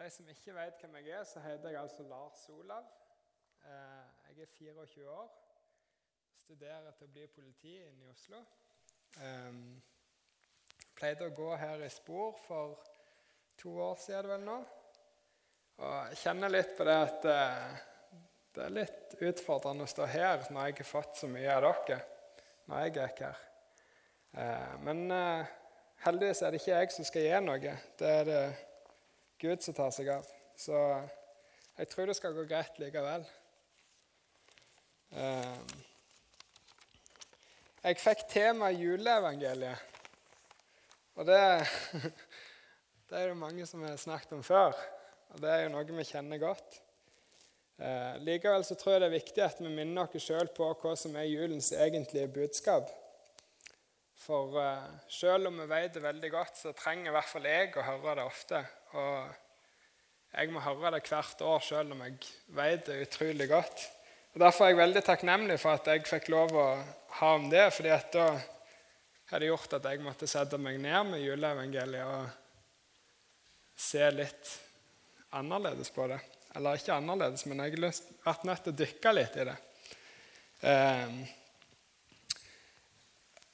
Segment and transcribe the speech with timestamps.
[0.00, 2.86] de som ikke vet hvem jeg er, så heter jeg altså Lars Olav.
[3.64, 5.28] Eh, jeg er 24 år.
[6.40, 8.40] Studerer til å bli politi inne i Oslo.
[9.16, 12.78] Jeg pleide å gå her i spor for
[13.60, 14.56] to år siden vel nå.
[15.80, 17.76] Og jeg kjenner litt på det at eh,
[18.56, 22.00] det er litt utfordrende å stå her når jeg har fått så mye av dere
[22.70, 23.38] når jeg gikk her.
[24.40, 25.54] Eh, men eh,
[26.06, 27.76] heldigvis er det ikke jeg som skal gi noe.
[27.98, 28.42] Det er det
[29.40, 30.26] Gud som tar seg av.
[30.60, 30.76] Så
[31.78, 33.22] jeg tror det skal gå greit likevel.
[35.16, 35.78] Eh,
[37.80, 39.86] jeg fikk tema juleevangeliet.
[41.16, 41.40] Og det,
[43.08, 44.76] det er det mange som har snakket om før.
[45.32, 46.76] Og det er jo noe vi kjenner godt.
[47.80, 50.92] Eh, likevel så tror jeg det er viktig at vi minner oss sjøl på hva
[51.00, 52.92] som er julens egentlige budskap.
[54.20, 57.72] For eh, selv om vi vet det veldig godt, så trenger i hvert fall jeg
[57.72, 58.62] å høre det ofte.
[58.98, 62.18] Og jeg må høre det hvert år selv om jeg
[62.54, 63.84] vet det utrolig godt.
[64.34, 66.66] Og Derfor er jeg veldig takknemlig for at jeg fikk lov å
[67.20, 67.66] ha om det.
[67.74, 68.26] fordi at da
[69.30, 72.28] har det gjort at jeg måtte sette meg ned med juleevangeliet og
[73.80, 74.54] se litt
[75.38, 76.18] annerledes på det.
[76.54, 79.58] Eller ikke annerledes, men jeg har vært nødt til å dykke litt i det.
[80.66, 81.12] Eh,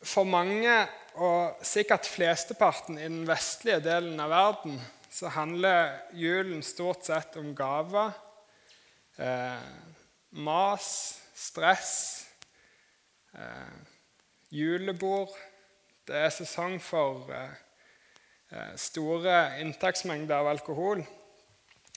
[0.07, 0.77] for mange,
[1.17, 4.81] og sikkert flesteparten i den vestlige delen av verden,
[5.17, 8.13] så handler julen stort sett om gaver,
[9.17, 9.69] eh,
[10.37, 10.89] mas,
[11.35, 12.27] stress,
[13.33, 13.79] eh,
[14.53, 15.33] julebord.
[16.07, 17.33] Det er sesong for
[18.79, 21.01] store inntaksmengder av alkohol.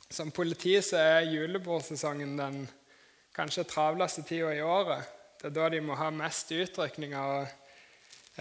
[0.10, 2.64] Som politi er julebordsesongen den
[3.36, 5.04] kanskje travleste tida i året.
[5.40, 7.20] Det er da de må ha mest utrykninger.
[7.20, 7.48] og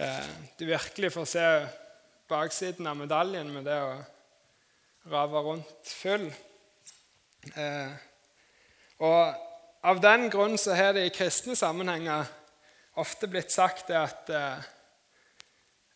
[0.01, 1.45] eh, Du virkelig får se
[2.29, 3.93] baksiden av medaljen med det å
[5.05, 6.33] rave rundt full.
[7.55, 7.91] Eh,
[8.99, 9.45] og
[9.79, 12.27] Av den grunn så har det i kristne sammenhenger
[12.99, 14.65] ofte blitt sagt at, eh,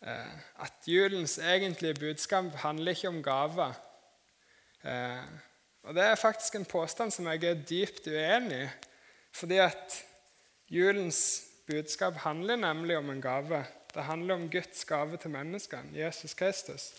[0.07, 3.73] eh, at julens egentlige budskap handler ikke om gaver.
[4.83, 5.25] Eh,
[5.83, 8.69] og Det er faktisk en påstand som jeg er dypt uenig i.
[9.33, 10.03] Fordi at
[10.69, 13.65] julens budskap handler nemlig om en gave.
[13.93, 16.93] Det handler om Guds gave til menneskene, Jesus Kristus.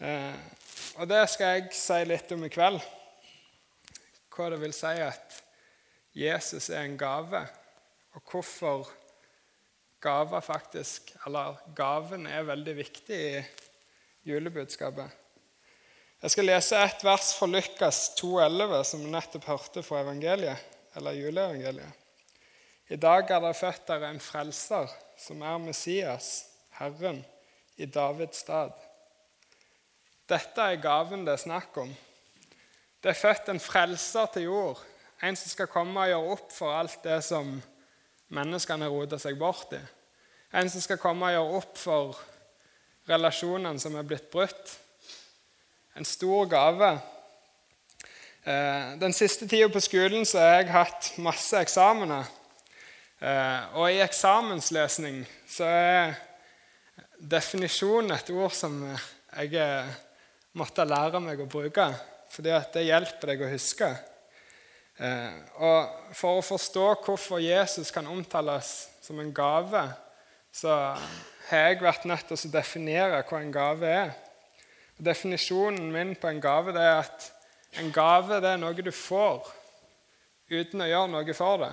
[0.00, 0.36] Eh,
[0.96, 2.80] og det skal jeg si litt om i kveld.
[4.32, 5.36] Hva det vil si at
[6.16, 7.42] Jesus er en gave,
[8.16, 8.88] og hvorfor
[10.00, 13.42] gaver faktisk, eller gaven er veldig viktig i
[14.30, 15.12] julebudskapet.
[16.20, 21.16] Jeg skal lese et vers fra Lukas 2,11, som vi nettopp hørte fra evangeliet, eller
[21.16, 21.96] juleevangeliet.
[22.90, 24.90] I dag er det født der en frelser,
[25.20, 26.30] som er Messias,
[26.80, 27.22] Herren,
[27.76, 28.72] i Davids stad.
[30.30, 31.90] Dette er gaven det er snakk om.
[33.02, 34.82] Det er født en frelser til jord,
[35.22, 37.56] en som skal komme og gjøre opp for alt det som
[38.30, 39.80] menneskene roter seg bort i.
[40.54, 42.20] En som skal komme og gjøre opp for
[43.10, 44.76] relasjonene som er blitt brutt
[45.98, 46.90] en stor gave.
[48.44, 52.28] Eh, den siste tida på skolen så har jeg hatt masse eksamener.
[53.20, 56.14] Eh, og i eksamenslesning så er
[57.18, 59.90] definisjon et ord som jeg eh,
[60.58, 61.86] måtte lære meg å bruke,
[62.30, 63.90] fordi det hjelper deg å huske.
[65.00, 69.84] Og For å forstå hvorfor Jesus kan omtales som en gave,
[70.52, 70.74] så
[71.48, 74.12] har jeg vært nødt til å definere hva en gave er.
[75.00, 77.30] Definisjonen min på en gave er at
[77.80, 79.46] en gave er noe du får
[80.50, 81.72] uten å gjøre noe for det.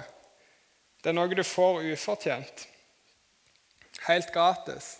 [1.02, 2.68] Det er noe du får ufortjent.
[4.08, 4.96] Helt gratis.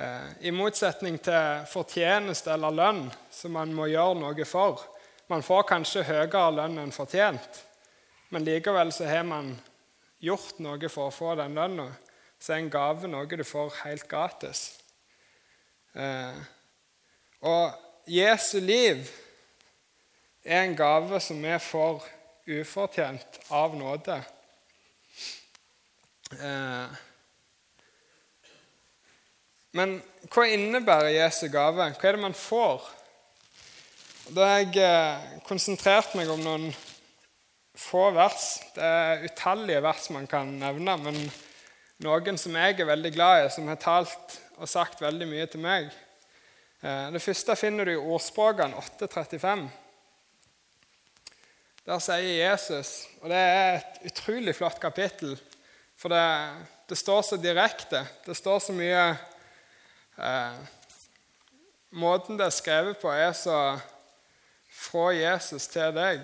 [0.00, 4.80] Eh, I motsetning til fortjeneste eller lønn, som man må gjøre noe for.
[5.28, 7.58] Man får kanskje høyere lønn enn fortjent,
[8.32, 9.52] men likevel så har man
[10.24, 11.90] gjort noe for å få den lønna.
[12.40, 14.62] Så er en gave noe du får helt gratis.
[15.92, 16.40] Eh,
[17.44, 19.04] og Jesu liv
[20.44, 22.08] er en gave som vi får
[22.48, 24.16] ufortjent av nåde.
[26.40, 26.98] Eh,
[29.76, 30.00] men
[30.32, 31.92] hva innebærer Jesu gave?
[31.94, 32.86] Hva er det man får?
[34.34, 36.66] Da har jeg eh, konsentrert meg om noen
[37.78, 38.52] få vers.
[38.74, 41.18] Det er utallige vers man kan nevne, men
[42.04, 45.62] noen som jeg er veldig glad i, som har talt og sagt veldig mye til
[45.64, 45.88] meg.
[46.82, 49.66] Eh, det første finner du i Ordspråkene 8.35.
[51.86, 55.38] Der sier Jesus, og det er et utrolig flott kapittel,
[55.98, 56.22] for det,
[56.90, 58.04] det står så direkte.
[58.26, 59.04] Det står så mye
[60.20, 60.60] eh,
[61.90, 63.80] Måten det er skrevet på, er så
[64.70, 66.20] fra Jesus til deg.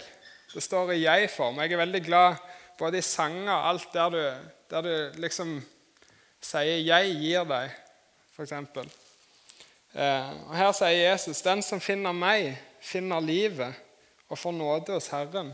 [0.53, 1.59] Det står i jeg-form.
[1.59, 2.37] Jeg er veldig glad
[2.79, 4.21] både i sanger og alt der du,
[4.71, 5.59] der du liksom
[6.41, 7.71] sier 'jeg gir deg',
[8.37, 8.53] f.eks.
[8.53, 13.75] Eh, og her sier Jesus 'Den som finner meg, finner livet
[14.29, 15.53] og får nåde hos Herren'.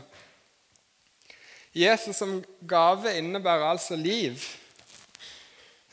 [1.73, 4.37] Jesus som gave innebærer altså liv.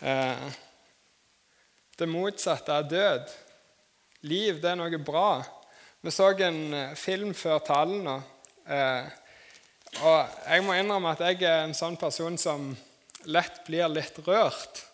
[0.02, 0.52] Eh,
[2.00, 3.32] det motsatte er død.
[4.29, 5.41] Liv, det er noe bra.
[6.00, 8.17] Vi så en eh, film før talen nå.
[8.70, 9.11] Eh,
[10.00, 12.70] og jeg må innrømme at jeg er en sånn person som
[13.29, 14.85] lett blir litt rørt.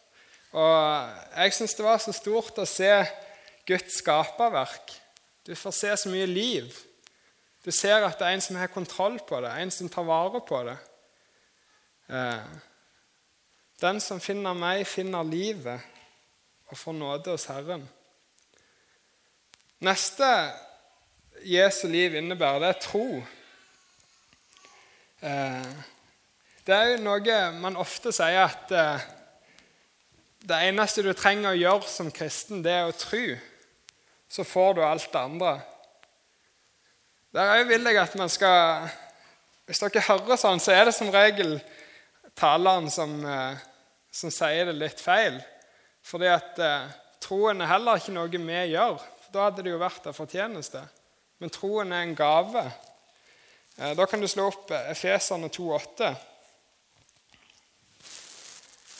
[0.56, 2.90] Og jeg syns det var så stort å se
[3.68, 4.94] Guds skaperverk.
[5.46, 6.72] Du får se så mye liv.
[7.62, 10.40] Du ser at det er en som har kontroll på det, en som tar vare
[10.46, 10.78] på det.
[12.10, 12.56] Eh,
[13.82, 15.92] den som finner meg, finner livet
[16.66, 17.84] og får nåde hos Herren.
[19.84, 20.28] Neste
[21.44, 23.06] Jesu liv innebærer, det er tro.
[25.20, 25.68] Eh,
[26.66, 29.04] det er jo noe man ofte sier at eh,
[30.46, 33.24] det eneste du trenger å gjøre som kristen, det er å tro.
[34.28, 35.56] Så får du alt det andre.
[37.36, 38.88] Der vil jeg at man skal
[39.66, 41.56] Hvis dere hører sånn, så er det som regel
[42.38, 43.58] taleren som, eh,
[44.14, 45.40] som sier det litt feil.
[46.06, 46.60] Fordi at
[47.22, 49.00] troen er heller ikke noe vi gjør.
[49.24, 50.84] For da hadde det jo vært en fortjeneste.
[51.42, 52.62] Men troen er en gave.
[53.76, 56.12] Eh, da kan du slå opp eh, Efeserne 2,8.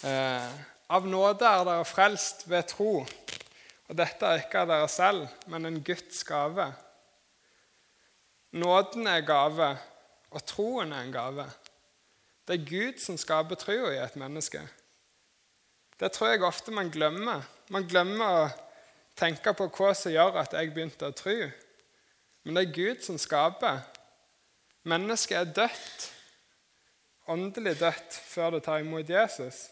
[0.05, 0.51] Eh,
[0.93, 5.65] av nåde er dere frelst ved tro, og dette er ikke av dere selv, men
[5.67, 6.69] en Guds gave.
[8.53, 9.71] Nåden er gave,
[10.31, 11.49] og troen er en gave.
[12.47, 14.61] Det er Gud som skaper troa i et menneske.
[16.01, 17.45] Det tror jeg ofte man glemmer.
[17.73, 18.49] Man glemmer å
[19.17, 21.37] tenke på hva som gjør at jeg begynte å tro.
[22.45, 23.81] Men det er Gud som skaper.
[24.87, 26.11] Mennesket er dødt,
[27.33, 29.65] åndelig dødt, før det tar imot Jesus.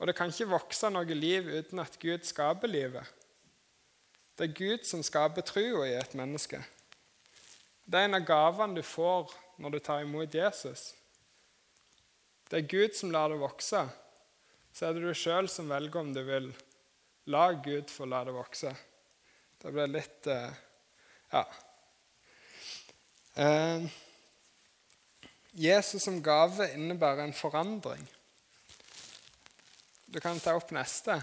[0.00, 3.06] Og det kan ikke vokse noe liv uten at Gud skaper livet.
[4.34, 6.58] Det er Gud som skaper troa i et menneske.
[7.84, 9.30] Det er en av gavene du får
[9.62, 10.94] når du tar imot Jesus.
[12.50, 13.84] Det er Gud som lar det vokse.
[14.72, 16.48] Så er det du sjøl som velger om du vil
[17.32, 18.72] la Gud få la det vokse.
[19.62, 20.56] Det blir litt eh,
[21.32, 21.44] ja.
[23.34, 23.84] Eh,
[25.52, 28.02] Jesus som gave innebærer en forandring.
[30.08, 31.20] Du kan ta opp neste.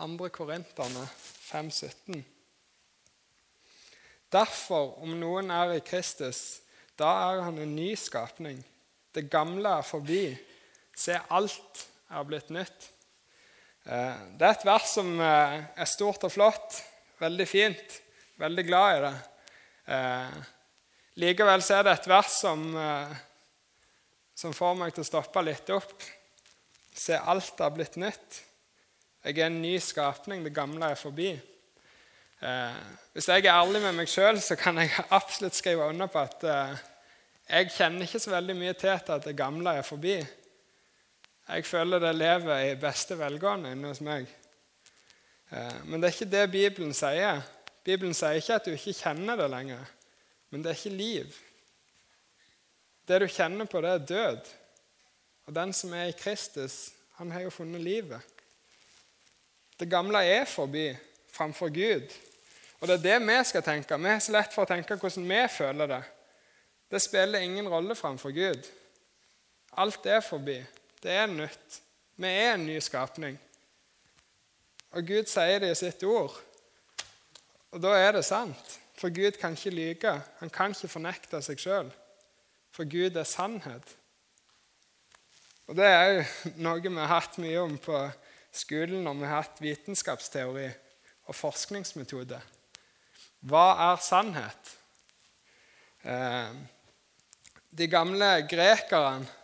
[0.00, 0.28] 2.
[0.34, 1.04] Korinterne
[1.44, 2.24] 5,17.
[4.32, 6.64] Derfor, om noen er i Kristus,
[6.98, 8.58] da er han en ny skapning.
[9.14, 10.24] Det gamle er forbi.
[10.96, 11.84] Se, alt
[12.14, 12.90] er blitt nytt.
[13.84, 16.78] Eh, det er et vers som eh, er stort og flott,
[17.20, 18.00] veldig fint.
[18.40, 19.14] Veldig glad i det.
[19.94, 20.36] Eh,
[21.20, 22.62] likevel så er det et vers som,
[24.34, 25.92] som får meg til å stoppe litt opp.
[26.94, 28.40] Se, alt har blitt nytt.
[29.24, 30.42] Jeg er en ny skapning.
[30.44, 31.30] Det gamle er forbi.
[33.14, 36.44] Hvis jeg er ærlig med meg sjøl, så kan jeg absolutt skrive under på at
[37.44, 40.18] jeg kjenner ikke så veldig mye til at det gamle er forbi.
[41.48, 44.28] Jeg føler det lever i beste velgående inne hos meg.
[45.52, 47.42] Eh, men det er ikke det Bibelen sier.
[47.84, 49.82] Bibelen sier ikke at du ikke kjenner det lenger,
[50.50, 51.34] men det er ikke liv.
[53.04, 54.52] Det du kjenner på, det er død.
[55.44, 58.20] Og den som er i Kristus, han har jo funnet livet.
[59.80, 60.88] Det gamle er forbi
[61.32, 62.08] framfor Gud.
[62.80, 63.98] Og det er det vi skal tenke.
[63.98, 66.00] Vi er så lett for å tenke hvordan vi føler det.
[66.90, 68.64] Det spiller ingen rolle framfor Gud.
[69.76, 70.58] Alt er forbi.
[71.04, 71.80] Det er nytt.
[72.16, 73.34] Vi er en ny skapning.
[74.96, 76.32] Og Gud sier det i sitt ord.
[77.76, 78.78] Og da er det sant.
[78.96, 80.14] For Gud kan ikke lyve.
[80.38, 81.92] Han kan ikke fornekte seg sjøl.
[82.72, 83.84] For Gud er sannhet.
[85.68, 86.24] Og Det er jo
[86.64, 88.00] noe vi har hatt mye om på
[88.54, 90.66] skolen når vi har hatt vitenskapsteori
[91.28, 92.40] og forskningsmetode.
[93.44, 94.74] Hva er sannhet?
[96.04, 96.52] Eh,
[97.76, 99.43] de gamle grekerne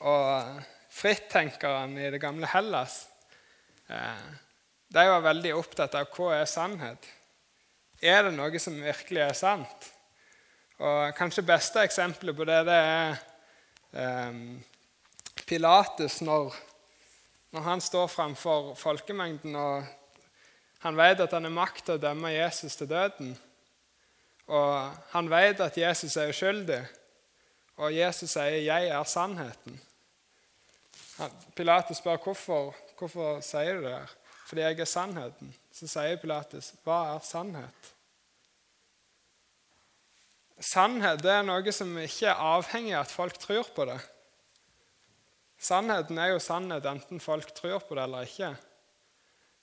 [0.00, 3.04] og frittenkerne i det gamle Hellas
[3.88, 4.26] eh,
[4.88, 7.08] de var veldig opptatt av hva er sannhet.
[8.00, 9.88] Er det noe som virkelig er sant?
[10.76, 13.16] Og Kanskje beste eksempelet på det, det er
[13.96, 14.40] eh,
[15.46, 16.54] Pilatus når,
[17.54, 19.84] når, han står framfor folkemengden og
[20.84, 23.32] han vet at han har makt til å dømme Jesus til døden.
[24.46, 26.82] Og han vet at Jesus er uskyldig,
[27.76, 29.80] og Jesus sier 'Jeg er sannheten'.
[31.56, 34.08] Pilatus spør hvorfor, hvorfor sier du det.
[34.46, 35.54] Fordi jeg er sannheten.
[35.72, 37.92] Så sier Pilatus, 'Hva er sannhet?'
[40.58, 43.98] Sannhet det er noe som ikke er avhengig av at folk tror på det.
[45.58, 48.56] Sannheten er jo sannhet enten folk tror på det eller ikke.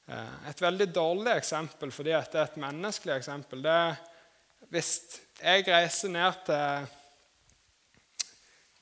[0.06, 3.96] Eh, et veldig dårlig eksempel fordi det er et menneskelig eksempel, det er
[4.70, 6.94] hvis jeg reiser ned til,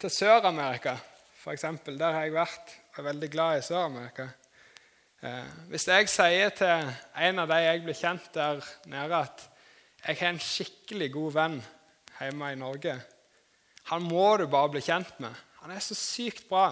[0.02, 0.96] til Sør-Amerika,
[1.44, 1.66] f.eks.
[1.88, 4.28] Der har jeg vært og er veldig glad i Sør-Amerika.
[5.22, 6.94] Eh, hvis jeg sier til
[7.28, 9.48] en av de jeg blir kjent der nede, at
[10.08, 11.60] jeg har en skikkelig god venn
[12.18, 12.96] hjemme i Norge
[13.92, 15.34] Han må du bare bli kjent med.
[15.62, 16.72] Han er så sykt bra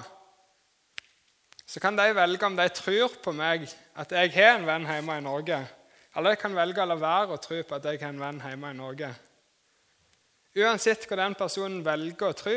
[1.70, 5.18] så kan de velge om de tror på meg, at jeg har en venn hjemme
[5.20, 5.60] i Norge.
[6.18, 8.40] Eller de kan velge å la være å tro på at jeg har en venn
[8.42, 9.10] hjemme i Norge.
[10.58, 12.56] Uansett hva den personen velger å tro,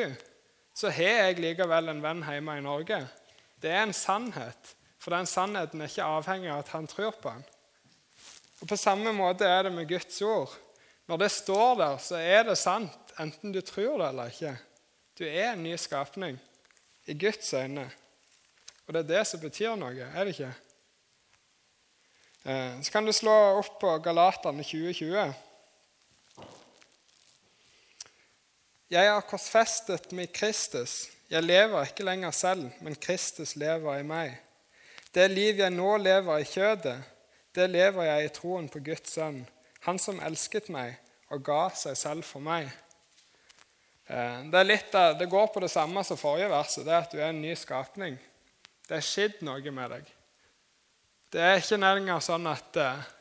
[0.75, 2.99] så har jeg likevel en venn hjemme i Norge.
[3.63, 7.33] Det er en sannhet, for den sannheten er ikke avhengig av at han tror på
[7.35, 7.45] den.
[8.63, 10.53] Og På samme måte er det med Guds ord.
[11.11, 14.57] Når det står der, så er det sant, enten du tror det eller ikke.
[15.19, 16.39] Du er en ny skapning
[17.07, 17.91] i Guds øyne.
[18.87, 20.53] Og det er det som betyr noe, er det ikke?
[22.45, 25.35] Eh, så kan du slå opp på Galaterne 2020.
[28.93, 31.07] Jeg har korsfestet med Kristus.
[31.31, 34.35] Jeg lever ikke lenger selv, men Kristus lever i meg.
[35.17, 36.99] Det liv jeg nå lever i kjødet,
[37.57, 39.39] det lever jeg i troen på Guds sønn,
[39.87, 40.99] han som elsket meg
[41.33, 42.69] og ga seg selv for meg.
[44.13, 47.21] Eh, det, litt, det går på det samme som forrige verset, det er at du
[47.23, 48.21] er en ny skapning.
[48.85, 50.17] Det er skjedd noe med deg.
[51.33, 53.13] Det er ikke lenger sånn at uh,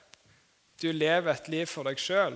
[0.83, 2.35] du lever et liv for deg sjøl.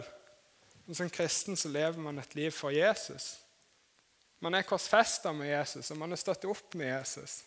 [0.93, 3.39] Som kristen så lever man et liv for Jesus.
[4.39, 7.39] Man er korsfesta med Jesus, og man er stått opp med Jesus.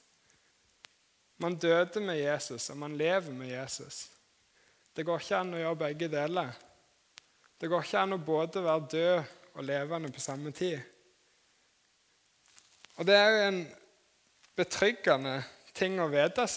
[1.39, 4.09] Man døde med Jesus, og man lever med Jesus.
[4.97, 6.51] Det går ikke an å gjøre begge deler.
[7.59, 10.81] Det går ikke an å både være død og levende på samme tid.
[12.99, 13.61] Og det er jo en
[14.59, 15.37] betryggende
[15.79, 16.49] ting å vite,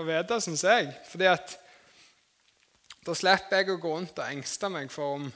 [0.00, 0.88] å vite syns jeg.
[1.10, 1.58] Fordi at
[3.04, 5.28] da slipper jeg å gå rundt og engste meg for om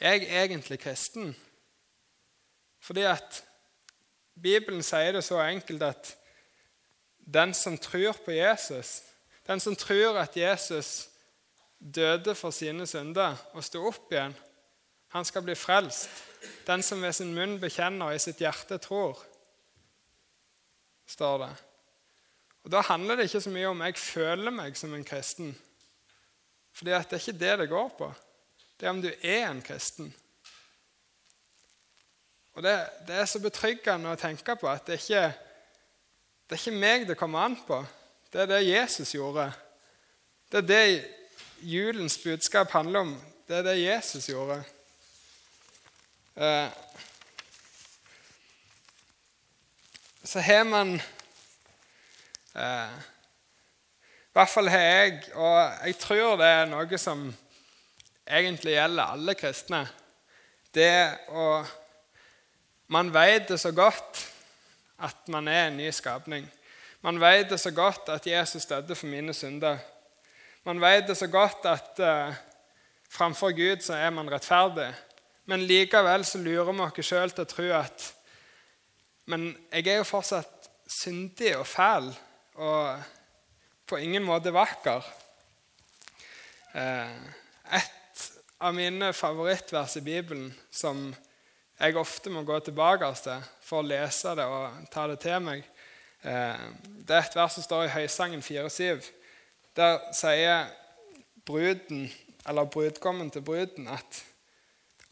[0.00, 1.36] jeg egentlig kristen.
[2.80, 3.44] Fordi at
[4.42, 6.16] Bibelen sier det så enkelt at
[7.18, 9.02] den som tror på Jesus,
[9.46, 11.08] den som tror at Jesus
[11.78, 14.34] døde for sine synder og sto opp igjen,
[15.14, 16.10] han skal bli frelst.
[16.66, 19.20] Den som ved sin munn bekjenner og i sitt hjerte tror,
[21.06, 21.52] står det.
[22.64, 25.52] Og Da handler det ikke så mye om jeg føler meg som en kristen.
[26.74, 28.08] For det er ikke det det går på.
[28.80, 30.14] Det er om du er en kristen.
[32.54, 32.74] Og det,
[33.06, 35.24] det er så betryggende å tenke på at det er, ikke,
[36.46, 37.80] det er ikke meg det kommer an på.
[38.30, 39.48] Det er det Jesus gjorde.
[40.50, 40.84] Det er det
[41.64, 43.16] julens budskap handler om.
[43.48, 44.60] Det er det Jesus gjorde.
[46.34, 46.70] Eh,
[50.24, 50.96] så har man
[52.54, 52.90] Eh,
[54.28, 57.24] I hvert fall har jeg, og jeg tror det er noe som
[58.26, 59.86] egentlig gjelder alle kristne,
[60.74, 61.64] det å
[62.86, 64.18] Man vet det så godt
[65.00, 66.44] at man er en ny skapning.
[67.00, 69.78] Man vet det så godt at Jesus døde for mine synder.
[70.64, 72.34] Man vet det så godt at uh,
[73.10, 74.90] framfor Gud så er man rettferdig.
[75.44, 78.06] Men likevel så lurer vi oss sjøl til å tro at
[79.26, 82.10] Men jeg er jo fortsatt syndig og fæl
[82.60, 83.02] og
[83.88, 85.04] på ingen måte vakker.
[86.74, 87.32] Uh,
[87.72, 88.03] et
[88.64, 91.10] av mine favorittvers i Bibelen som
[91.76, 95.66] jeg ofte må gå tilbake til for å lese det og ta det til meg,
[96.24, 99.10] eh, det er et vers som står i Høysangen 4.7.
[99.76, 100.70] Der sier
[101.44, 102.06] bruden,
[102.48, 104.22] eller brudgommen til bruden at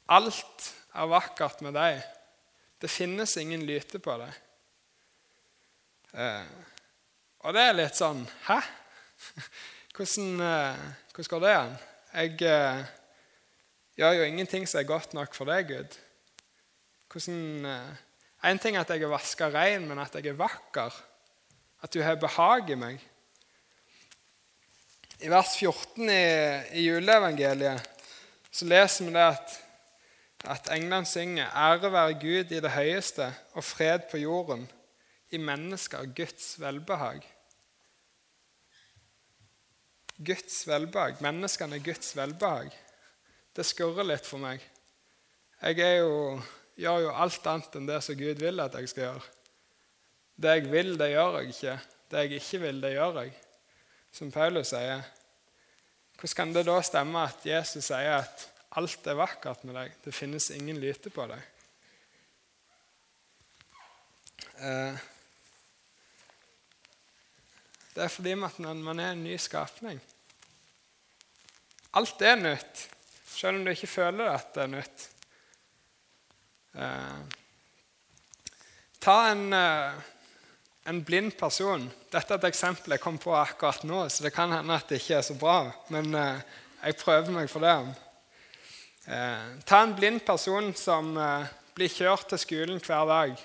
[0.09, 2.01] alt er vakkert med deg.
[2.81, 4.33] Det finnes ingen lyte på deg.
[6.17, 6.49] Eh,
[7.45, 8.59] og det er litt sånn Hæ?
[9.97, 10.83] Hvordan, eh,
[11.13, 11.79] hvordan går det an?
[12.13, 12.37] Jeg
[13.93, 15.99] eh, gjør jo ingenting som er godt nok for deg, Gud.
[17.13, 18.01] Hvordan eh,
[18.43, 20.91] En ting er at jeg er vaska rein, men at jeg er vakker.
[21.83, 23.03] At du har behag i meg.
[25.23, 26.23] I vers 14 i,
[26.81, 27.87] i juleevangeliet
[28.51, 29.55] så leser vi det at,
[30.57, 34.67] at englene synger 'Ære være Gud i det høyeste og fred på jorden',
[35.31, 37.23] i mennesker Guds velbehag.
[40.19, 41.23] Guds velbehag.
[41.23, 42.75] Menneskene er Guds velbehag.
[43.57, 44.63] Det skurrer litt for meg.
[45.63, 46.39] Jeg jo,
[46.81, 49.27] gjør jo alt annet enn det som Gud vil at jeg skal gjøre.
[50.43, 51.77] Det jeg vil, det gjør jeg ikke.
[52.11, 53.35] Det jeg ikke vil, det gjør jeg.
[54.13, 55.05] Som Paulus sier.
[56.17, 58.49] Hvordan kan det da stemme at Jesus sier at
[58.81, 59.97] alt er vakkert med deg.
[60.05, 61.43] Det finnes ingen lyte på deg.
[64.63, 65.03] Eh,
[67.93, 70.01] det er fordi man er en ny skapning.
[71.93, 72.87] Alt er nytt,
[73.33, 75.05] selv om du ikke føler at det er nytt.
[76.73, 77.21] Eh,
[79.03, 79.93] ta en, eh,
[80.85, 81.85] en, blind person.
[82.12, 85.01] Dette er et eksempel jeg kom på akkurat nå, så det kan hende at det
[85.03, 85.59] ikke er så bra.
[85.93, 86.45] Men eh,
[86.85, 87.77] jeg prøver meg for det.
[89.07, 93.37] Eh, ta en blind person som eh, blir kjørt til skolen hver dag.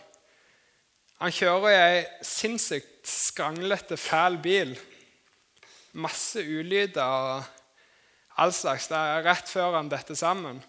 [1.17, 4.75] Han kjører i ei sinnssykt skranglete, fæl bil.
[5.97, 7.56] Masse ulyder og
[8.37, 8.87] all slags.
[8.91, 10.61] Det er rett før han detter sammen.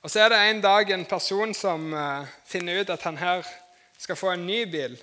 [0.00, 3.44] Og Så er det en dag en person som uh, finner ut at han her
[4.00, 4.96] skal få en ny bil.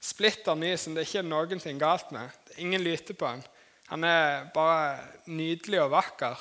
[0.00, 2.28] Splitter ny, som det ikke er noen ting galt med.
[2.44, 3.42] Det er ingen lyter på han.
[3.88, 4.98] Han er bare
[5.32, 6.36] nydelig og vakker.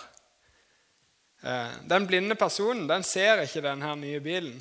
[1.46, 4.60] Uh, den blinde personen den ser ikke denne nye bilen.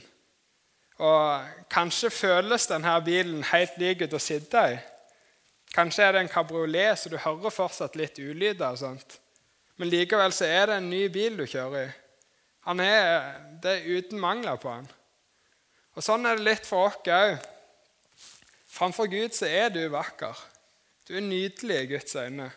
[1.03, 4.79] Og Kanskje føles denne bilen helt lik ut å sitte i.
[5.75, 8.71] Kanskje er det en kabriolet, så du hører fortsatt litt ulyder.
[8.71, 9.19] og sånt.
[9.77, 11.89] Men likevel så er det en ny bil du kjører i.
[12.67, 14.89] Han er, det er uten mangler på han.
[15.97, 17.37] Og Sånn er det litt for oss òg.
[18.77, 20.37] Framfor Gud så er du vakker.
[21.07, 22.51] Du er nydelig i Guds øyne.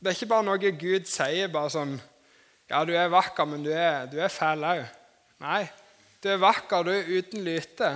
[0.00, 1.98] Det er ikke bare noe Gud sier bare sånn
[2.70, 4.84] Ja, du er vakker, men du er, du er fæl òg.
[5.42, 5.64] Nei,
[6.22, 7.90] du er vakker, du er uten lyte.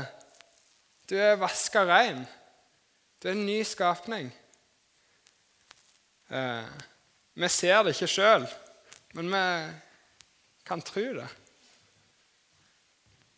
[1.08, 2.24] Du er vaska rein.
[3.22, 4.32] Du er en ny skapning.
[6.34, 6.74] Eh,
[7.34, 8.46] vi ser det ikke sjøl,
[9.18, 9.46] men vi
[10.66, 11.28] kan tro det.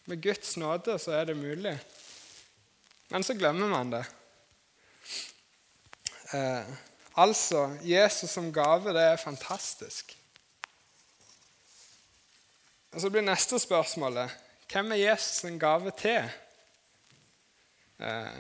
[0.07, 1.75] Med Guds nåde så er det mulig.
[3.09, 4.05] Men så glemmer man det.
[6.35, 6.75] Eh,
[7.17, 10.17] altså, Jesus som gave, det er fantastisk.
[12.93, 14.31] Og Så blir neste spørsmålet
[14.73, 16.31] hvem er Jesus en gave til?
[17.99, 18.39] Eh,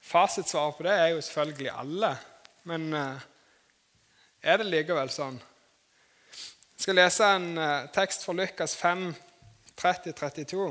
[0.00, 2.10] Fasitsvaret på det er jo selvfølgelig alle.
[2.64, 3.20] Men eh,
[4.42, 5.38] er det likevel sånn?
[6.78, 9.08] Jeg skal lese en uh, tekst fra Lukas 5,
[9.78, 10.68] 30-32.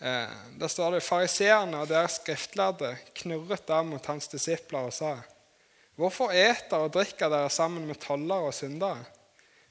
[0.00, 5.18] Uh, der står det fariseerne og deres skriftlærde knurret da mot hans disipler og sa:"
[5.94, 9.04] Hvorfor eter og drikker dere sammen med tollere og syndere?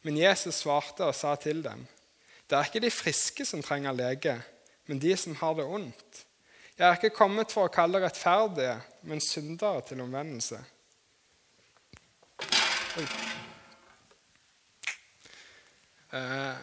[0.08, 1.88] Men Jesus svarte og sa til dem:"
[2.49, 4.36] Det er ikke de friske som trenger lege,
[4.86, 6.26] men de som har det ondt.
[6.78, 10.60] Jeg er ikke kommet for å kalle rettferdige, men syndere til omvendelse.
[16.13, 16.56] Eh,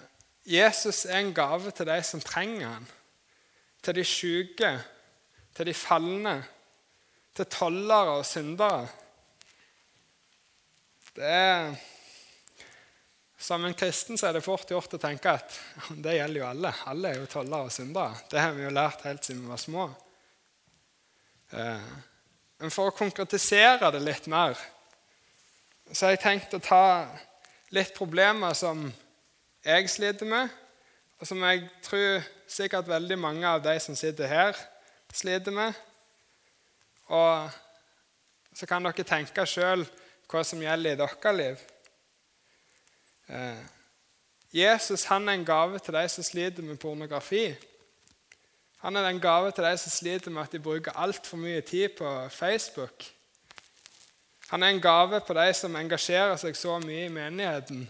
[0.47, 2.87] Jesus er en gave til de som trenger han.
[3.83, 4.71] Til de syke,
[5.57, 6.37] til de falne,
[7.35, 8.89] til tollere og syndere.
[11.17, 11.75] Det er,
[13.41, 15.55] Som en kristen så er det fort gjort å tenke at
[16.05, 16.75] det gjelder jo alle.
[16.93, 18.15] Alle er jo tollere og syndere.
[18.31, 19.87] Det har vi jo lært helt siden vi var små.
[21.57, 21.89] Eh,
[22.61, 24.61] men for å konkretisere det litt mer
[25.93, 26.85] så har jeg tenkt å ta
[27.75, 28.85] litt problemer som
[29.65, 30.51] jeg sliter med,
[31.19, 34.57] og som jeg tror sikkert veldig mange av de som sitter her,
[35.13, 35.75] sliter med.
[37.11, 37.51] Og
[38.55, 39.85] så kan dere tenke sjøl
[40.31, 41.67] hva som gjelder i deres liv.
[43.31, 43.63] Eh,
[44.55, 47.51] Jesus han er en gave til de som sliter med pornografi.
[48.81, 51.99] Han er en gave til de som sliter med at de bruker altfor mye tid
[51.99, 53.05] på Facebook.
[54.51, 57.85] Han er en gave på de som engasjerer seg så mye i menigheten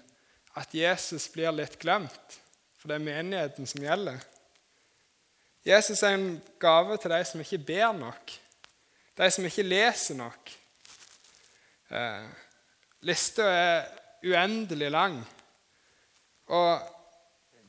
[0.60, 2.36] at Jesus blir litt glemt,
[2.76, 4.18] for det er menigheten som gjelder.
[5.64, 8.34] Jesus er en gave til de som ikke ber nok,
[9.16, 10.52] de som ikke leser nok.
[11.90, 12.28] Eh,
[13.08, 13.86] Lista er
[14.24, 15.16] uendelig lang,
[16.52, 16.84] og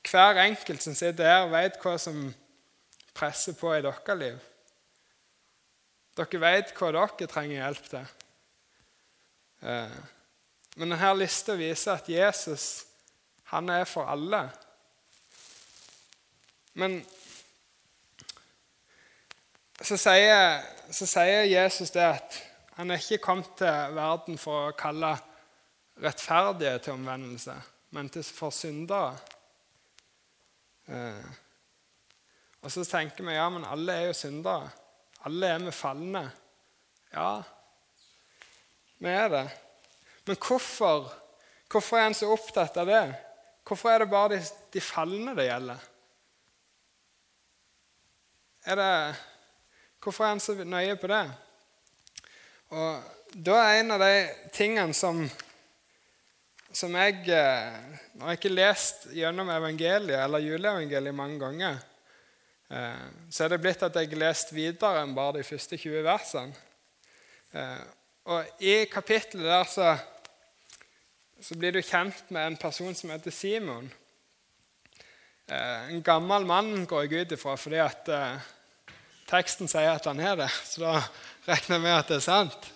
[0.09, 2.25] hver enkelt som sitter her, vet hva som
[3.15, 4.39] presser på i deres liv.
[6.17, 8.11] Dere vet hva dere trenger hjelp til.
[9.61, 9.97] Eh,
[10.75, 12.85] men denne lista viser at Jesus
[13.51, 14.45] han er for alle.
[16.79, 17.01] Men
[19.81, 20.61] så sier,
[20.93, 22.37] så sier, Jesus det at
[22.77, 25.11] han er ikke kommet til verden for å kalle
[26.01, 27.57] rettferdige til omvendelse,
[27.91, 29.17] men til for syndere.
[30.87, 31.25] Eh.
[32.61, 34.69] Og så tenker vi ja, men alle er jo syndere.
[35.27, 36.23] Alle er vi falne.
[37.11, 37.41] Ja,
[39.09, 39.45] er det.
[40.25, 41.07] Men hvorfor,
[41.71, 43.05] hvorfor er han så opptatt av det?
[43.65, 44.41] Hvorfor er det bare de,
[44.73, 45.87] de falne det gjelder?
[48.69, 48.91] Er det,
[50.03, 51.23] hvorfor er han så nøye på det?
[52.71, 54.15] Og Da er en av de
[54.51, 55.21] tingene som,
[56.67, 61.79] som jeg Når jeg ikke har lest gjennom evangeliet eller juleevangeliet mange ganger.
[62.69, 66.03] Eh, så er det blitt at jeg har lest videre enn bare de første 20
[66.05, 66.53] versene.
[68.25, 69.97] Eh, og i kapittelet der så,
[71.41, 73.91] så blir du kjent med en person som heter Simon.
[75.51, 78.07] En gammel mann går jeg ut ifra fordi at
[79.27, 80.51] teksten sier at han er det.
[80.63, 80.93] Så da
[81.49, 82.69] regner jeg med at det er sant.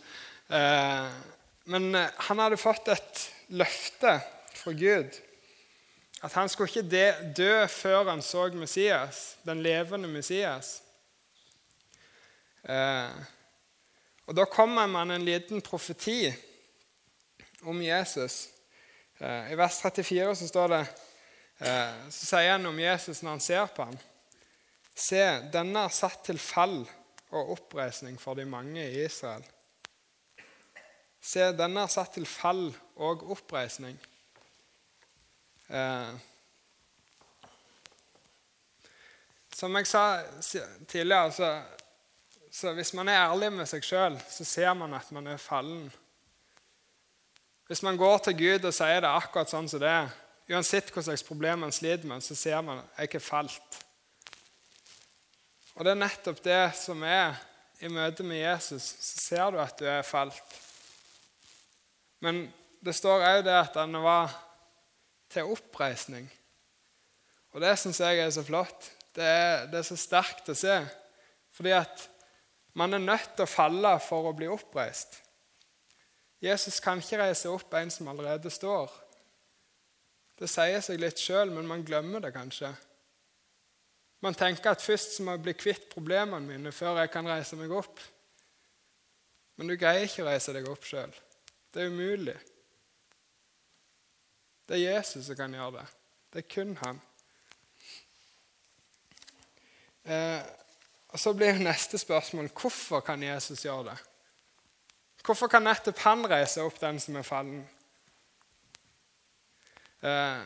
[1.72, 3.22] Men han hadde fått et
[3.56, 4.18] løfte
[4.60, 5.22] fra Gud.
[6.26, 10.82] At han skulle ikke dø før han så Messias, den levende Messias.
[12.66, 13.10] Eh,
[14.26, 16.34] og Da kommer man en liten profeti
[17.62, 18.50] om Jesus.
[19.18, 20.82] Eh, I vers 34 så står det,
[21.60, 23.98] eh, så sier han om Jesus når han ser på ham.
[24.96, 25.22] Se,
[25.54, 26.82] denne er satt til fall
[27.36, 29.44] og oppreisning for de mange i Israel.
[31.22, 33.98] Se, denne er satt til fall og oppreisning.
[35.70, 36.14] Eh,
[39.56, 40.06] som jeg sa
[40.88, 41.50] tidligere, så,
[42.56, 45.90] så, hvis man er ærlig med seg sjøl, så ser man at man er fallen.
[47.68, 50.14] Hvis man går til Gud og sier det akkurat sånn som det er,
[50.54, 53.82] uansett hva slags problem man sliter med, så ser man at jeg er falt.
[55.76, 57.36] Og det er nettopp det som er
[57.84, 58.88] i møte med Jesus.
[59.04, 60.58] Så ser du at du er falt.
[62.24, 62.46] Men
[62.80, 64.32] det står òg det at han var
[65.34, 66.32] til oppreisning.
[67.52, 68.94] Og det syns jeg er så flott.
[69.12, 70.80] Det er, det er, så sterkt å se.
[71.56, 72.12] Fordi at
[72.76, 75.22] man er nødt til å falle for å bli oppreist.
[76.44, 78.92] Jesus kan ikke reise opp en som allerede står.
[80.36, 82.74] Det sier seg litt sjøl, men man glemmer det kanskje.
[84.26, 87.72] Man tenker at først må jeg bli kvitt problemene mine før jeg kan reise meg
[87.72, 88.02] opp.
[89.56, 91.14] Men du greier ikke å reise deg opp sjøl.
[91.72, 92.36] Det er umulig.
[94.66, 95.86] Det er Jesus som kan gjøre det.
[96.34, 97.02] Det er kun han.
[100.06, 100.42] Eh,
[101.16, 104.00] og Så blir jo neste spørsmål hvorfor kan Jesus gjøre det?
[105.24, 107.62] Hvorfor kan nettopp han reise opp den som er fallen?
[110.04, 110.42] Eh,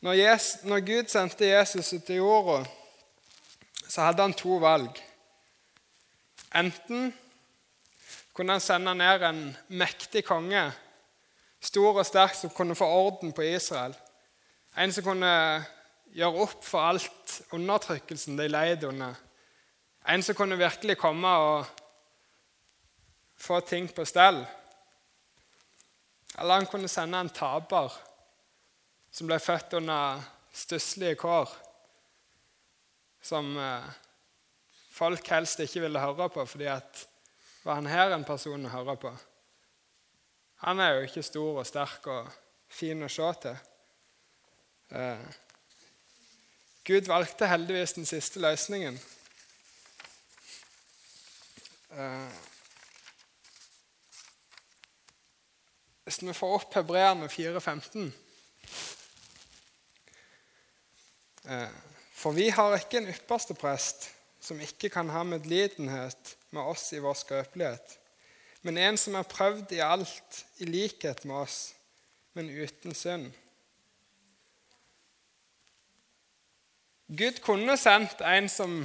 [0.00, 2.64] når, Jesus, når Gud sendte Jesus ut til jorda,
[3.84, 4.96] så hadde han to valg.
[6.56, 7.12] Enten
[8.32, 10.70] kunne han sende ned en mektig konge,
[11.60, 13.92] stor og sterk, som kunne få orden på Israel.
[14.72, 15.36] En som kunne
[16.16, 19.16] gjøre opp for alt undertrykkelsen de leide under.
[20.08, 21.66] En som kunne virkelig komme og
[23.36, 24.40] få ting på stell.
[26.38, 27.92] Eller han kunne sende en taper
[29.12, 30.24] som ble født under
[30.56, 31.52] stusslige kår,
[33.24, 33.86] som eh,
[34.92, 37.06] folk helst ikke ville høre på fordi at
[37.64, 39.10] var han her en person å høre på?
[40.64, 42.28] Han er jo ikke stor og sterk og
[42.72, 43.56] fin å se til.
[46.86, 49.00] Gud valgte heldigvis den siste løsningen.
[51.90, 52.28] Eh,
[56.04, 58.04] hvis vi får opp Hebreerne 4,15
[61.48, 61.72] eh,
[62.14, 64.06] For vi har ikke en ypperste prest
[64.38, 67.96] som ikke kan ha medlidenhet med oss i vår skrøpelighet,
[68.62, 71.58] men en som er prøvd i alt, i likhet med oss,
[72.38, 73.32] men uten synd.
[77.06, 78.80] Gud kunne sendt en som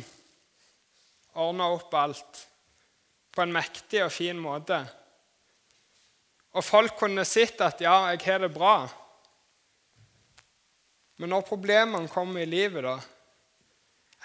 [1.34, 2.42] ordna opp alt
[3.34, 4.78] på en mektig og fin måte.
[6.52, 8.90] Og folk kunne sett at 'ja, jeg har det bra'.
[11.18, 13.00] Men når problemene kommer i livet, da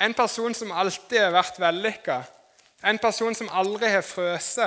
[0.01, 2.23] En person som alltid har vært vellykka,
[2.85, 4.59] en person som aldri har frøst.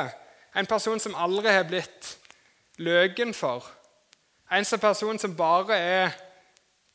[0.56, 2.18] En person som aldri har blitt
[2.78, 3.66] løken for.
[4.52, 6.12] En person som bare er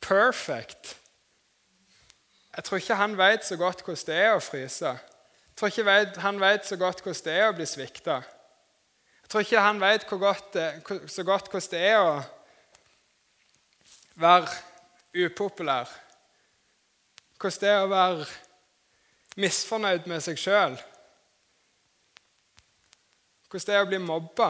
[0.01, 0.97] perfect.
[2.55, 4.93] Jeg tror ikke han vet så godt hvordan det er å fryse.
[4.95, 8.21] Jeg tror ikke han vet så godt hvordan det er å bli svikta.
[9.25, 10.57] Jeg tror ikke han vet godt,
[11.11, 12.15] så godt hvordan det er å
[14.15, 15.91] være upopulær.
[17.39, 18.27] Hvordan det er å være
[19.35, 20.77] misfornøyd med seg sjøl
[23.55, 24.49] hvordan det er å bli mobba.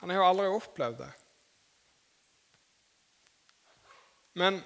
[0.00, 1.12] Han har jo aldri opplevd det.
[4.38, 4.60] Men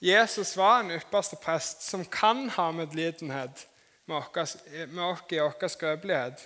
[0.00, 3.66] Jesus var en ypperste prest som kan ha medlidenhet
[4.08, 6.40] med oss i vår skrøpelighet,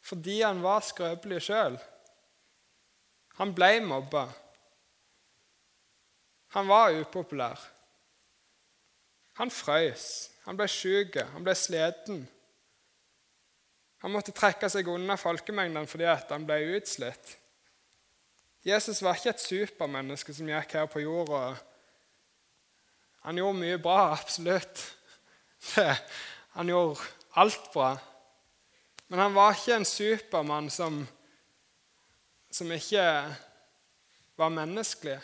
[0.00, 1.76] fordi han var skrøpelig sjøl.
[3.38, 4.24] Han ble mobba.
[6.56, 7.60] Han var upopulær.
[9.38, 12.24] Han frøs, han ble syk, han ble sliten.
[14.02, 17.36] Han måtte trekke seg unna folkemengdene fordi han ble utslitt.
[18.66, 21.58] Jesus var ikke et supermenneske som gikk her på jorda.
[23.28, 24.80] Han gjorde mye bra, absolutt.
[26.56, 27.00] Han gjorde
[27.36, 27.90] alt bra.
[29.12, 31.02] Men han var ikke en supermann som,
[32.48, 33.04] som ikke
[34.40, 35.18] var menneskelig.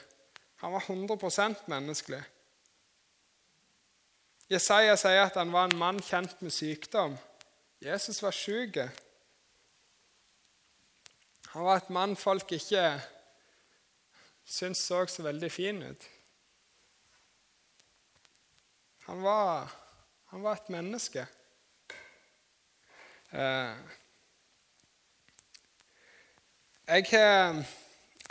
[0.61, 2.21] Han var 100% menneskelig.
[4.53, 7.17] Jesaja sier at han var en mann kjent med sykdom.
[7.81, 8.83] Jesus var syk.
[11.55, 12.85] Han var et mann folk ikke
[14.45, 16.11] syntes så så veldig fin ut.
[19.07, 19.73] Han var,
[20.33, 21.27] han var et menneske.
[23.35, 23.77] Eh,
[26.89, 27.61] jeg har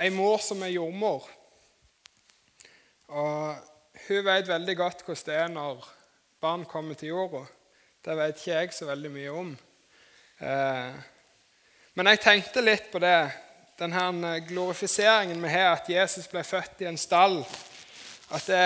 [0.01, 1.27] ei mor som er jordmor.
[3.13, 3.55] Og
[4.07, 5.85] hun vet veldig godt hvordan det er når
[6.41, 7.45] barn kommer til jorda.
[8.03, 9.55] Det vet ikke jeg så veldig mye om.
[10.41, 11.01] Eh,
[11.93, 13.17] men jeg tenkte litt på det,
[13.77, 17.43] denne glorifiseringen vi har, at Jesus ble født i en stall.
[18.33, 18.65] At det,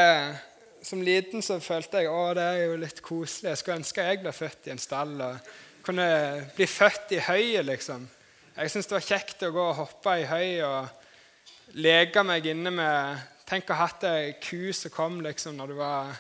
[0.88, 3.50] Som liten så følte jeg å, det er jo litt koselig.
[3.50, 5.50] Jeg skulle ønske jeg ble født i en stall og
[5.84, 6.06] kunne
[6.56, 8.06] bli født i høyet, liksom.
[8.56, 12.72] Jeg syntes det var kjekt å gå og hoppe i høy og leke meg inne
[12.72, 16.16] med Tenk å ha hatt ei ku som kom liksom når du var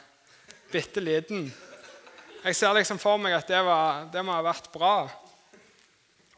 [0.71, 1.47] bitte liten.
[2.43, 4.93] Jeg ser liksom for meg at det, var, det må ha vært bra.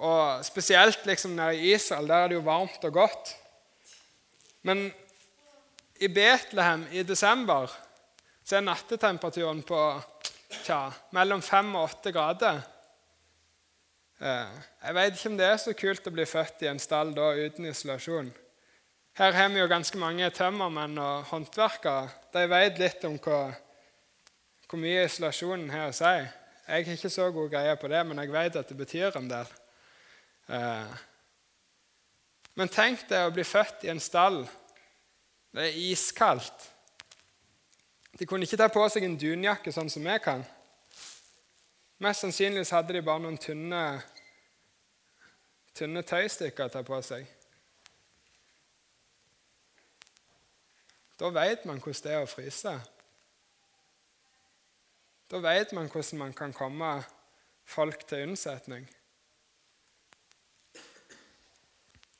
[0.05, 2.09] Og Spesielt liksom nede i Israel.
[2.09, 3.35] Der er det jo varmt og godt.
[4.65, 4.87] Men
[6.01, 7.69] i Betlehem i desember
[8.49, 9.79] så er nattetemperaturen på
[10.63, 12.63] tja, mellom fem og åtte grader.
[14.17, 14.55] Eh,
[14.87, 17.27] jeg vet ikke om det er så kult å bli født i en stall da
[17.37, 18.31] uten isolasjon.
[19.19, 22.09] Her har vi jo ganske mange tømmermenn og håndverkere.
[22.33, 23.53] De vet litt om hvor,
[24.65, 26.15] hvor mye isolasjonen har å si.
[26.69, 29.29] Jeg har ikke så god greie på det, men jeg vet at det betyr en
[29.29, 29.53] del.
[30.49, 30.97] Eh,
[32.57, 34.41] men tenk deg å bli født i en stall.
[35.53, 36.71] Det er iskaldt.
[38.19, 40.41] De kunne ikke ta på seg en dunjakke sånn som vi kan.
[42.03, 43.83] Mest sannsynlig hadde de bare noen tynne,
[45.75, 47.27] tynne tøystykker å ta på seg.
[51.19, 52.75] Da vet man hvordan det er å fryse.
[55.31, 56.91] Da vet man hvordan man kan komme
[57.67, 58.87] folk til unnsetning.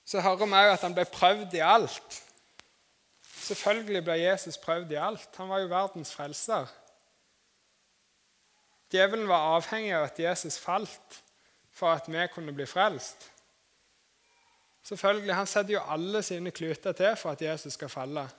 [0.06, 2.24] Så hører vi òg at han ble prøvd i alt.
[3.50, 5.30] Selvfølgelig ble Jesus prøvd i alt.
[5.38, 6.68] Han var jo verdens frelser.
[8.92, 11.16] Djevelen var avhengig av at Jesus falt
[11.74, 13.32] for at vi kunne bli frelst.
[14.84, 18.30] Selvfølgelig, Han setter jo alle sine kluter til for at Jesus skal falle.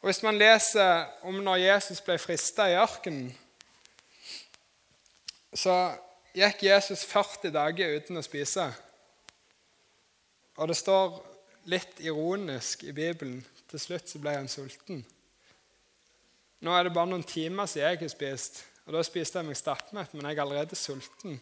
[0.00, 3.38] Og Hvis man leser om når Jesus ble frista i ørkenen,
[5.54, 5.94] så
[6.34, 8.68] gikk Jesus 40 dager uten å spise.
[10.56, 11.22] Og det står
[11.64, 13.40] litt ironisk i Bibelen
[13.72, 15.02] til slutt så ble han sulten.
[16.62, 19.58] Nå er det bare noen timer siden jeg har spist, og da spiste jeg meg
[19.58, 21.40] stappmett, men jeg er allerede sulten.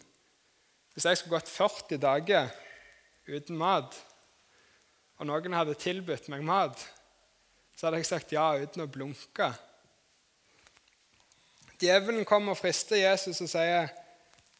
[0.95, 2.49] Hvis jeg skulle gått 40 dager
[3.29, 3.95] uten mat,
[5.21, 6.81] og noen hadde tilbudt meg mat,
[7.77, 9.51] så hadde jeg sagt ja uten å blunke.
[11.81, 13.91] Djevelen kommer og frister Jesus og sier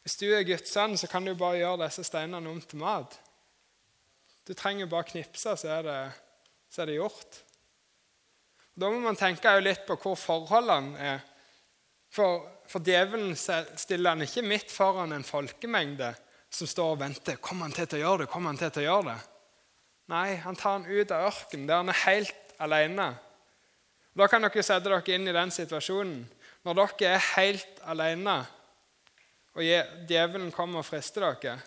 [0.02, 3.14] hvis du er Guds sønn, så kan du bare gjøre disse steinene om til mat.
[4.42, 5.98] Du trenger bare knipse, så er det,
[6.70, 7.38] så er det gjort.
[8.74, 11.20] Da må man tenke litt på hvor forholdene er.
[12.12, 16.12] For, for djevelen stiller han ikke midt foran en folkemengde
[16.52, 17.40] som står og venter.
[17.40, 18.30] Kommer han til å gjøre det?
[18.32, 19.18] Kommer han til å gjøre det?
[20.12, 23.12] Nei, han tar han ut av ørkenen, der han er helt alene.
[24.12, 26.18] Da kan dere sette dere inn i den situasjonen.
[26.66, 28.42] Når dere er helt alene,
[29.52, 29.64] og
[30.08, 31.58] djevelen kommer og frister dere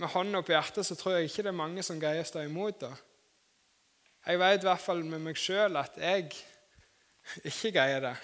[0.00, 2.42] Med hånda på hjertet så tror jeg ikke det er mange som greier å stå
[2.42, 2.80] imot.
[2.80, 2.92] da.
[4.24, 6.30] Jeg vet i hvert fall med meg sjøl at jeg
[7.44, 8.14] ikke greier det.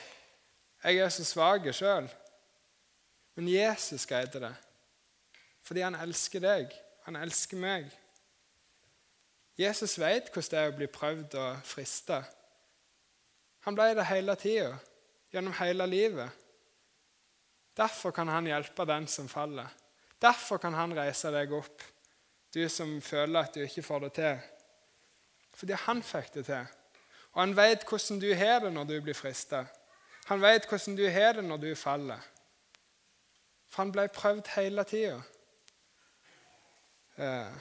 [0.85, 2.09] Jeg er så svak sjøl.
[3.37, 4.55] Men Jesus greide det.
[5.63, 6.73] Fordi han elsker deg.
[7.05, 7.91] Han elsker meg.
[9.61, 12.23] Jesus vet hvordan det er å bli prøvd og frista.
[13.67, 14.73] Han ble det hele tida,
[15.33, 16.31] gjennom hele livet.
[17.77, 19.69] Derfor kan han hjelpe den som faller.
[20.21, 21.85] Derfor kan han reise deg opp,
[22.53, 24.41] du som føler at du ikke får det til.
[25.61, 26.69] Fordi han fikk det til.
[27.33, 29.65] Og han vet hvordan du har det når du blir frista.
[30.31, 32.21] Han vet hvordan du har det når du faller.
[33.69, 35.21] For han ble prøvd hele tida.
[37.21, 37.53] Eh.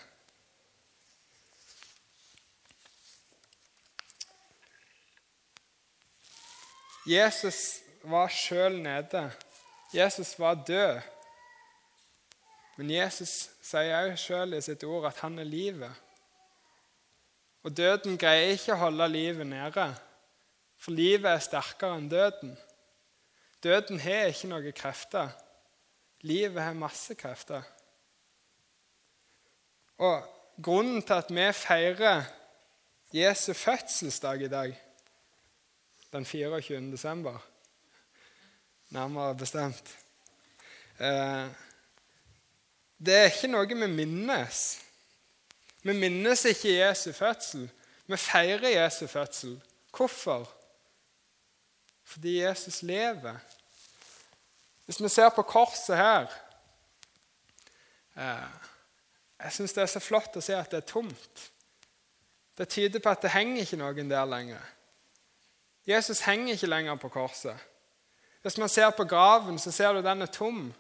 [7.10, 9.32] Jesus var sjøl nede.
[9.94, 11.02] Jesus var død.
[12.78, 15.92] Men Jesus sier òg sjøl i sitt ord at han er livet.
[17.70, 19.84] Og døden greier ikke å holde livet nede,
[20.82, 22.56] for livet er sterkere enn døden.
[23.62, 25.36] Døden har ikke noen krefter.
[26.26, 27.62] Livet har masse krefter.
[30.02, 30.26] Og
[30.58, 32.26] grunnen til at vi feirer
[33.14, 34.76] Jesu fødselsdag i dag,
[36.10, 36.82] den 24.
[36.90, 37.38] desember,
[38.90, 39.98] nærmere bestemt
[40.98, 41.46] eh,
[42.98, 44.80] Det er ikke noe vi minnes.
[45.84, 47.70] Vi minnes ikke Jesu fødsel.
[48.08, 49.62] Vi feirer Jesu fødsel.
[49.96, 50.50] Hvorfor?
[52.04, 53.36] Fordi Jesus lever.
[54.86, 56.28] Hvis vi ser på korset her
[58.18, 58.50] eh,
[59.40, 61.44] Jeg syns det er så flott å se at det er tomt.
[62.58, 64.64] Det tyder på at det henger ikke noen der lenger.
[65.88, 67.56] Jesus henger ikke lenger på korset.
[68.42, 70.74] Hvis man ser på graven, så ser du den er tom.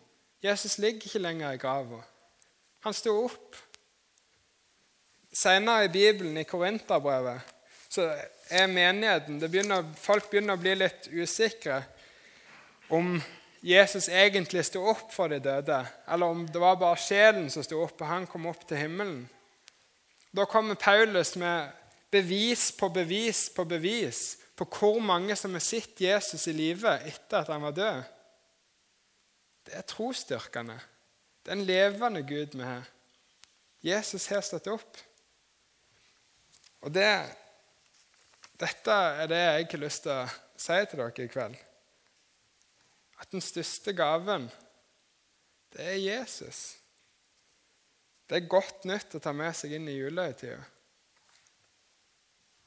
[0.43, 2.01] Jesus ligger ikke lenger i grava.
[2.79, 3.55] Han sto opp.
[5.33, 7.41] Senere i Bibelen, i Korinterbrevet,
[7.89, 8.07] så
[8.49, 11.83] er menigheten begynner, Folk begynner å bli litt usikre
[12.89, 13.17] om
[13.61, 17.81] Jesus egentlig sto opp for de døde, eller om det var bare sjelen som sto
[17.83, 19.25] opp, og han kom opp til himmelen.
[20.31, 21.73] Da kommer Paulus med
[22.11, 27.41] bevis på bevis på bevis på hvor mange som har sett Jesus i live etter
[27.41, 27.99] at han var død.
[29.69, 30.79] Det er trosstyrkende.
[31.43, 32.87] Det er en levende Gud vi har.
[33.85, 34.97] Jesus har stått opp.
[36.85, 37.11] Og det,
[38.59, 40.23] Dette er det jeg har lyst til å
[40.59, 41.55] si til dere i kveld.
[43.19, 44.49] At den største gaven,
[45.75, 46.59] det er Jesus.
[48.27, 50.59] Det er godt nytt å ta med seg inn i julehøytida.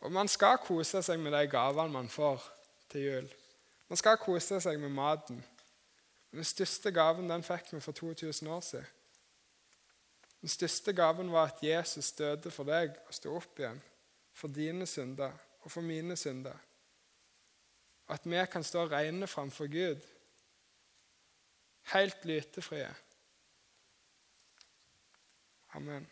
[0.03, 2.43] Og man skal kose seg med de gavene man får
[2.91, 3.31] til jul.
[3.93, 5.39] Man skal kose seg med maten.
[6.33, 8.91] Den største gaven den fikk vi for 2000 år siden.
[10.41, 13.79] Den største gaven var at Jesus døde for deg og sto opp igjen
[14.33, 16.57] for dine synder og for mine synder.
[18.09, 20.01] At vi kan stå rene framfor Gud,
[21.93, 22.95] helt lytefrie.
[25.75, 26.12] Amen.